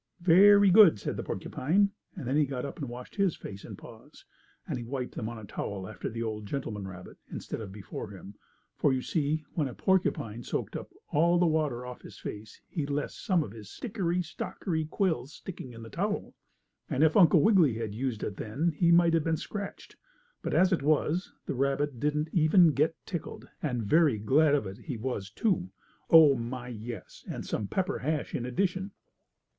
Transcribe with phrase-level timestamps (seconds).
[0.19, 3.77] "Very good," said the porcupine, and then he got up and washed his face and
[3.77, 4.25] paws.
[4.67, 8.09] And he wiped them on the towel after the old gentleman rabbit, instead of before
[8.09, 8.33] him,
[8.77, 13.13] for you see when the porcupine soaked up the water off his face he left
[13.13, 16.33] some of his stickery stockery quills sticking in the towel,
[16.89, 19.95] and if Uncle Wiggily had used it then he might have been scratched.
[20.41, 24.79] But, as it was, the rabbit didn't even get tickled, and very glad of it
[24.79, 25.69] he was, too.
[26.09, 28.93] Oh, my, yes, and some pepper hash in addition.